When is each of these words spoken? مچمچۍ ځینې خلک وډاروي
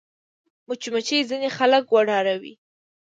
مچمچۍ 0.67 1.19
ځینې 1.29 1.49
خلک 1.57 1.83
وډاروي 1.89 2.53